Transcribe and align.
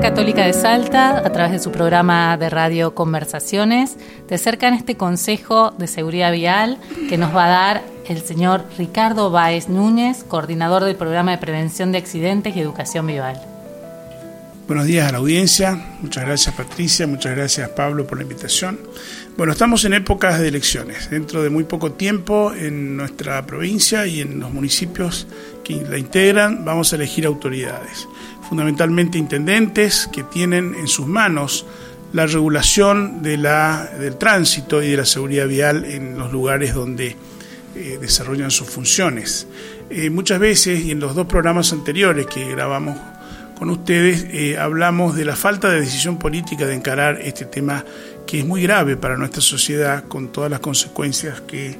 Católica 0.00 0.46
de 0.46 0.52
Salta, 0.52 1.18
a 1.18 1.32
través 1.32 1.52
de 1.52 1.58
su 1.58 1.72
programa 1.72 2.36
de 2.36 2.48
radio 2.48 2.94
Conversaciones, 2.94 3.96
te 4.28 4.36
acercan 4.36 4.74
este 4.74 4.96
consejo 4.96 5.72
de 5.72 5.88
seguridad 5.88 6.32
vial 6.32 6.78
que 7.08 7.18
nos 7.18 7.34
va 7.34 7.46
a 7.46 7.48
dar 7.48 7.82
el 8.06 8.22
señor 8.22 8.64
Ricardo 8.78 9.30
Báez 9.30 9.68
Núñez, 9.68 10.22
coordinador 10.24 10.84
del 10.84 10.96
programa 10.96 11.32
de 11.32 11.38
prevención 11.38 11.90
de 11.90 11.98
accidentes 11.98 12.54
y 12.54 12.60
educación 12.60 13.06
vial. 13.08 13.57
Buenos 14.68 14.84
días 14.84 15.08
a 15.08 15.12
la 15.12 15.18
audiencia, 15.18 15.96
muchas 16.02 16.26
gracias 16.26 16.54
Patricia, 16.54 17.06
muchas 17.06 17.34
gracias 17.34 17.70
Pablo 17.70 18.06
por 18.06 18.18
la 18.18 18.24
invitación. 18.24 18.78
Bueno, 19.34 19.54
estamos 19.54 19.82
en 19.86 19.94
épocas 19.94 20.38
de 20.38 20.48
elecciones. 20.48 21.08
Dentro 21.08 21.42
de 21.42 21.48
muy 21.48 21.64
poco 21.64 21.92
tiempo 21.92 22.52
en 22.52 22.94
nuestra 22.94 23.46
provincia 23.46 24.06
y 24.06 24.20
en 24.20 24.38
los 24.38 24.52
municipios 24.52 25.26
que 25.64 25.74
la 25.88 25.96
integran 25.96 26.66
vamos 26.66 26.92
a 26.92 26.96
elegir 26.96 27.24
autoridades 27.24 28.06
fundamentalmente 28.46 29.16
intendentes, 29.16 30.06
que 30.12 30.22
tienen 30.22 30.74
en 30.74 30.86
sus 30.86 31.06
manos 31.06 31.64
la 32.12 32.26
regulación 32.26 33.22
de 33.22 33.38
la, 33.38 33.88
del 33.98 34.18
tránsito 34.18 34.82
y 34.82 34.90
de 34.90 34.98
la 34.98 35.06
seguridad 35.06 35.48
vial 35.48 35.86
en 35.86 36.18
los 36.18 36.30
lugares 36.30 36.74
donde 36.74 37.16
eh, 37.74 37.98
desarrollan 37.98 38.50
sus 38.50 38.68
funciones. 38.68 39.46
Eh, 39.88 40.10
muchas 40.10 40.38
veces, 40.38 40.84
y 40.84 40.90
en 40.90 41.00
los 41.00 41.14
dos 41.14 41.26
programas 41.26 41.72
anteriores 41.72 42.26
que 42.26 42.50
grabamos 42.50 42.98
con 43.58 43.70
ustedes, 43.70 44.26
eh, 44.30 44.56
hablamos 44.56 45.16
de 45.16 45.24
la 45.24 45.34
falta 45.34 45.68
de 45.68 45.80
decisión 45.80 46.18
política 46.18 46.64
de 46.64 46.74
encarar 46.74 47.20
este 47.20 47.44
tema 47.44 47.84
que 48.26 48.38
es 48.40 48.46
muy 48.46 48.62
grave 48.62 48.96
para 48.96 49.16
nuestra 49.16 49.42
sociedad 49.42 50.04
con 50.04 50.28
todas 50.28 50.50
las 50.50 50.60
consecuencias 50.60 51.40
que 51.40 51.76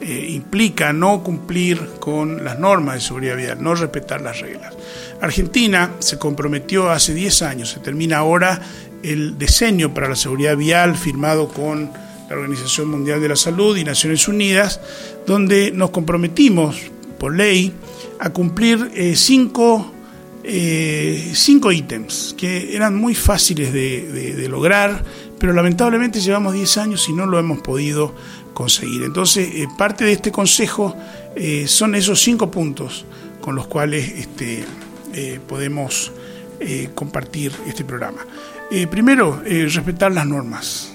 eh, 0.00 0.26
implica 0.30 0.92
no 0.92 1.24
cumplir 1.24 1.80
con 1.98 2.44
las 2.44 2.58
normas 2.58 2.96
de 2.96 3.00
seguridad 3.00 3.36
vial, 3.36 3.62
no 3.62 3.74
respetar 3.74 4.20
las 4.20 4.40
reglas. 4.40 4.74
Argentina 5.20 5.90
se 5.98 6.18
comprometió 6.18 6.90
hace 6.90 7.12
10 7.12 7.42
años, 7.42 7.70
se 7.70 7.80
termina 7.80 8.18
ahora 8.18 8.60
el 9.02 9.36
diseño 9.36 9.92
para 9.94 10.08
la 10.08 10.16
seguridad 10.16 10.56
vial 10.56 10.96
firmado 10.96 11.48
con 11.48 11.90
la 12.28 12.36
Organización 12.36 12.88
Mundial 12.88 13.20
de 13.20 13.28
la 13.28 13.36
Salud 13.36 13.76
y 13.76 13.84
Naciones 13.84 14.28
Unidas, 14.28 14.80
donde 15.26 15.72
nos 15.72 15.90
comprometimos 15.90 16.76
por 17.18 17.34
ley 17.34 17.72
a 18.20 18.30
cumplir 18.30 18.90
eh, 18.94 19.16
cinco, 19.16 19.92
eh, 20.48 21.32
cinco, 21.34 21.72
ítems 21.72 22.32
que 22.38 22.76
eran 22.76 22.94
muy 22.94 23.16
fáciles 23.16 23.72
de, 23.72 24.46
lograr, 24.48 25.02
pero 25.40 25.52
lamentablemente 25.52 26.20
llevamos 26.20 26.54
10 26.54 26.78
años 26.78 27.08
y 27.08 27.12
no 27.12 27.26
lo 27.26 27.40
hemos 27.40 27.58
podido 27.62 28.14
conseguir. 28.54 29.02
Entonces, 29.02 29.48
eh, 29.52 29.66
parte 29.76 30.04
de 30.04 30.12
este 30.12 30.30
consejo 30.30 30.96
eh, 31.34 31.66
son 31.66 31.96
esos 31.96 32.22
cinco 32.22 32.48
puntos 32.48 33.04
con 33.40 33.56
los 33.56 33.66
cuales 33.66 34.08
este, 34.08 34.64
podemos 35.48 36.12
compartir 36.94 37.52
este 37.66 37.84
programa. 37.84 38.18
primero, 38.90 39.42
respetar 39.44 40.10
las 40.10 40.26
normas, 40.26 40.92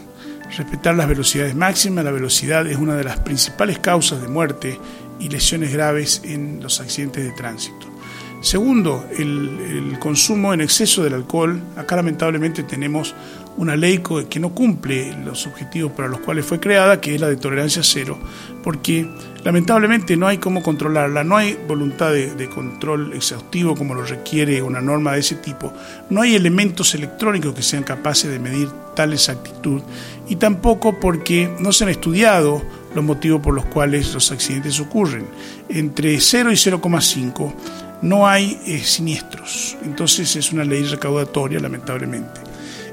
respetar 0.58 0.96
las 0.96 1.08
velocidades 1.08 1.56
máximas. 1.56 2.04
La 2.04 2.12
velocidad 2.12 2.68
es 2.68 2.78
una 2.78 2.96
de 2.96 3.06
las 3.06 3.20
principales 3.20 3.80
causas 3.80 4.22
de 4.22 4.28
muerte 4.28 4.78
y 5.20 5.30
lesiones 5.30 5.72
graves 5.72 6.22
en 6.26 6.62
los 6.62 6.82
accidentes 6.82 7.24
de 7.24 7.32
tránsito. 7.32 7.91
Segundo, 8.42 9.06
el, 9.20 9.98
consumo 10.00 10.52
en 10.52 10.62
exceso 10.62 11.04
del 11.04 11.14
alcohol. 11.14 11.62
Acá 11.78 11.96
lamentablemente 11.96 12.64
tenemos 12.64 13.14
una 13.56 13.76
ley 13.76 14.02
que 14.30 14.40
no 14.40 14.50
cumple 14.50 15.16
los 15.24 15.46
objetivos 15.46 15.92
para 15.92 16.08
los 16.08 16.22
cuales 16.22 16.44
fue 16.46 16.60
creada, 16.60 17.00
que 17.00 17.14
es 17.14 17.22
la 17.22 17.28
de 17.28 17.36
tolerancia 17.36 17.84
cero, 17.84 18.18
porque 18.64 19.08
lamentablemente 19.44 20.18
no 20.18 20.26
hay 20.26 20.40
cómo 20.40 20.64
controlarla, 20.64 21.24
no 21.24 21.38
hay 21.38 21.56
voluntad 21.68 22.12
de, 22.12 22.34
de, 22.34 22.50
control 22.50 23.14
exhaustivo 23.14 23.76
como 23.76 23.94
lo 23.94 24.04
requiere 24.04 24.62
una 24.64 24.82
norma 24.82 25.14
de 25.14 25.20
ese 25.20 25.36
tipo, 25.36 25.72
no 26.10 26.22
hay 26.22 26.36
elementos 26.36 26.96
electrónicos 26.96 27.54
que 27.54 27.62
sean 27.62 27.84
capaces 27.84 28.32
de 28.32 28.40
medir 28.40 28.70
tal 28.96 29.14
exactitud 29.14 29.82
y 30.28 30.38
tampoco 30.38 31.00
porque 31.00 31.54
no 31.60 31.72
se 31.74 31.84
han 31.84 31.90
estudiado 31.92 32.64
los 32.96 33.04
motivos 33.04 33.42
por 33.42 33.54
los 33.54 33.66
cuales 33.66 34.14
los 34.14 34.32
accidentes 34.32 34.80
ocurren. 34.80 35.26
Entre 35.70 36.20
0 36.20 36.52
y 36.52 36.56
0,5 36.56 37.54
no 38.02 38.28
hay 38.28 38.60
eh, 38.66 38.80
siniestros. 38.80 39.78
Entonces 39.84 40.36
es 40.36 40.52
una 40.52 40.64
ley 40.64 40.84
recaudatoria, 40.84 41.60
lamentablemente. 41.60 42.42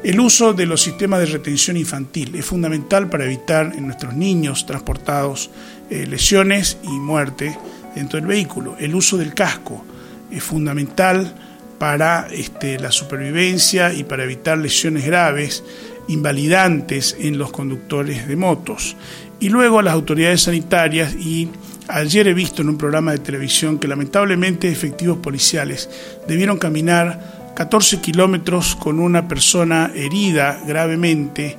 El 0.03 0.21
uso 0.21 0.55
de 0.55 0.67
los 0.67 0.83
sistemas 0.83 1.21
de 1.21 1.27
retención 1.27 1.77
infantil 1.77 2.35
es 2.37 2.45
fundamental 2.45 3.09
para 3.09 3.25
evitar 3.25 3.73
en 3.77 3.87
nuestros 3.87 4.15
niños 4.15 4.65
transportados 4.65 5.51
eh, 5.91 6.07
lesiones 6.07 6.79
y 6.85 6.91
muerte 6.91 7.59
dentro 7.95 8.19
del 8.19 8.29
vehículo. 8.29 8.77
El 8.79 8.95
uso 8.95 9.17
del 9.17 9.35
casco 9.35 9.85
es 10.31 10.43
fundamental 10.43 11.35
para 11.79 12.29
este, 12.31 12.79
la 12.79 12.93
supervivencia 12.93 13.93
y 13.93 14.05
para 14.05 14.25
evitar 14.25 14.59
lesiones 14.59 15.05
graves, 15.05 15.65
invalidantes 16.07 17.17
en 17.19 17.39
los 17.39 17.51
conductores 17.51 18.29
de 18.29 18.37
motos. 18.37 18.97
Y 19.41 19.49
luego 19.49 19.83
las 19.83 19.95
autoridades 19.95 20.43
sanitarias 20.43 21.15
y 21.15 21.49
Ayer 21.89 22.29
he 22.29 22.35
visto 22.35 22.61
en 22.61 22.69
un 22.69 22.77
programa 22.77 23.13
de 23.13 23.19
televisión 23.19 23.79
que 23.79 23.89
lamentablemente 23.89 24.71
efectivos 24.71 25.19
policiales 25.19 25.89
debieron 26.29 26.59
caminar 26.59 27.53
14 27.57 28.01
kilómetros 28.01 28.77
con 28.77 29.01
una 29.01 29.27
persona 29.27 29.91
herida 29.95 30.61
gravemente, 30.67 31.57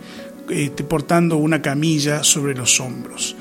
este, 0.49 0.83
portando 0.83 1.37
una 1.37 1.63
camilla 1.63 2.23
sobre 2.23 2.53
los 2.53 2.79
hombros. 2.79 3.35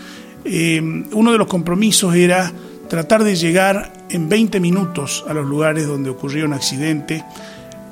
Eh, 0.47 0.81
uno 1.13 1.31
de 1.31 1.39
los 1.39 1.47
compromisos 1.47 2.15
era 2.15 2.51
tratar 2.89 3.23
de 3.23 3.37
llegar 3.37 3.93
en 4.09 4.31
20 4.31 4.59
minutos 4.59 5.27
a 5.29 5.35
los 5.35 5.47
lugares 5.47 5.87
donde 5.87 6.09
ocurrió 6.09 6.47
un 6.47 6.55
accidente, 6.55 7.23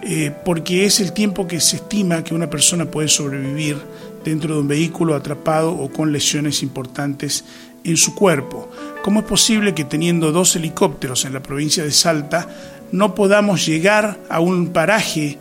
eh, 0.03 0.33
porque 0.43 0.87
es 0.87 1.01
el 1.01 1.13
tiempo 1.13 1.47
que 1.47 1.61
se 1.61 1.77
estima 1.77 2.25
que 2.25 2.35
una 2.35 2.49
persona 2.49 2.87
puede 2.87 3.09
sobrevivir 3.09 3.77
dentro 4.25 4.55
de 4.55 4.61
un 4.63 4.69
vehículo 4.69 5.15
atrapado 5.15 5.73
o 5.73 5.91
con 5.91 6.13
lesiones 6.13 6.63
importantes 6.63 7.45
en 7.91 7.97
su 7.97 8.15
cuerpo. 8.15 8.69
¿Cómo 9.03 9.21
es 9.21 9.27
posible 9.27 9.75
que 9.75 9.85
teniendo 9.85 10.33
dos 10.33 10.57
helicópteros 10.57 11.25
en 11.25 11.33
la 11.33 11.43
provincia 11.43 11.85
de 11.85 11.93
Salta 11.93 12.49
no 12.93 13.15
podamos 13.15 13.67
llegar 13.67 14.19
a 14.29 14.41
un 14.41 14.69
paraje 14.69 15.39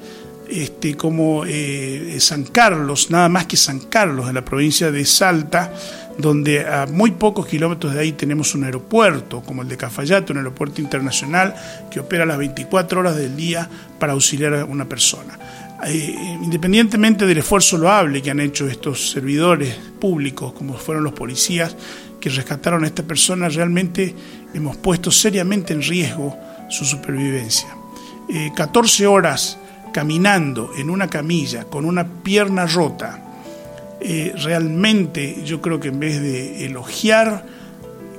este, 0.50 0.96
como 0.96 1.44
eh, 1.46 2.18
San 2.20 2.44
Carlos, 2.44 3.10
nada 3.10 3.30
más 3.30 3.46
que 3.46 3.58
San 3.58 3.80
Carlos, 3.80 4.28
en 4.28 4.36
la 4.36 4.46
provincia 4.46 4.92
de 4.92 5.06
Salta, 5.06 5.74
donde 6.18 6.66
a 6.66 6.86
muy 6.86 7.12
pocos 7.12 7.48
kilómetros 7.48 7.94
de 7.94 8.02
ahí 8.02 8.12
tenemos 8.14 8.56
un 8.56 8.64
aeropuerto, 8.64 9.42
como 9.42 9.64
el 9.64 9.68
de 9.68 9.78
Cafayate, 9.78 10.32
un 10.32 10.38
aeropuerto 10.38 10.82
internacional 10.82 11.56
que 11.92 12.00
opera 12.00 12.26
las 12.26 12.38
24 12.38 13.00
horas 13.00 13.16
del 13.16 13.36
día 13.36 13.70
para 14.00 14.14
auxiliar 14.14 14.54
a 14.54 14.66
una 14.66 14.86
persona. 14.86 15.38
Eh, 15.86 16.16
independientemente 16.42 17.26
del 17.26 17.40
esfuerzo 17.40 17.78
loable 17.78 18.22
que 18.22 18.32
han 18.32 18.40
hecho 18.40 18.68
estos 18.68 19.12
servidores 19.12 19.76
públicos, 20.00 20.54
como 20.54 20.76
fueron 20.76 21.04
los 21.04 21.14
policías, 21.14 21.76
que 22.26 22.32
rescataron 22.32 22.84
a 22.84 22.88
esta 22.88 23.04
persona, 23.04 23.50
realmente 23.50 24.16
hemos 24.52 24.78
puesto 24.78 25.12
seriamente 25.12 25.74
en 25.74 25.84
riesgo 25.84 26.36
su 26.72 26.84
supervivencia. 26.84 27.68
14 28.56 29.04
eh, 29.04 29.06
horas 29.06 29.60
caminando 29.94 30.72
en 30.76 30.90
una 30.90 31.08
camilla 31.08 31.66
con 31.66 31.86
una 31.86 32.24
pierna 32.24 32.66
rota, 32.66 33.22
eh, 34.02 34.34
realmente 34.44 35.44
yo 35.46 35.62
creo 35.62 35.80
que 35.80 35.90
en 35.90 36.00
vez 36.00 36.20
de 36.20 36.66
elogiar 36.66 37.46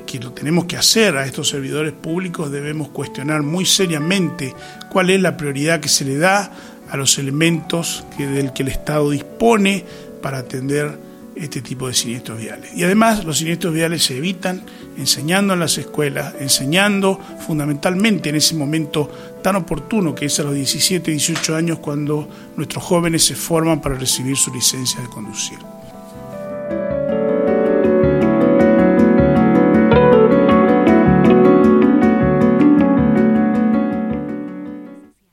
que 0.06 0.20
lo 0.20 0.30
tenemos 0.30 0.66
que 0.66 0.76
hacer 0.76 1.16
a 1.16 1.26
estos 1.26 1.48
servidores 1.48 1.92
públicos, 1.92 2.52
debemos 2.52 2.90
cuestionar 2.90 3.42
muy 3.42 3.66
seriamente 3.66 4.54
cuál 4.88 5.10
es 5.10 5.20
la 5.20 5.36
prioridad 5.36 5.80
que 5.80 5.88
se 5.88 6.04
le 6.04 6.16
da 6.16 6.52
a 6.88 6.96
los 6.96 7.18
elementos 7.18 8.04
del 8.16 8.52
que 8.52 8.62
el 8.62 8.68
Estado 8.68 9.10
dispone 9.10 9.84
para 10.22 10.38
atender 10.38 11.05
este 11.36 11.60
tipo 11.60 11.86
de 11.88 11.94
siniestros 11.94 12.38
viales. 12.38 12.70
Y 12.74 12.84
además 12.84 13.24
los 13.24 13.38
siniestros 13.38 13.74
viales 13.74 14.04
se 14.04 14.16
evitan 14.16 14.62
enseñando 14.96 15.54
en 15.54 15.60
las 15.60 15.76
escuelas, 15.78 16.34
enseñando 16.40 17.20
fundamentalmente 17.46 18.30
en 18.30 18.36
ese 18.36 18.54
momento 18.54 19.10
tan 19.42 19.56
oportuno 19.56 20.14
que 20.14 20.26
es 20.26 20.40
a 20.40 20.44
los 20.44 20.54
17, 20.54 21.10
18 21.10 21.54
años 21.56 21.78
cuando 21.78 22.28
nuestros 22.56 22.82
jóvenes 22.82 23.24
se 23.24 23.34
forman 23.34 23.80
para 23.80 23.96
recibir 23.96 24.36
su 24.36 24.52
licencia 24.52 25.00
de 25.00 25.08
conducir. 25.08 25.58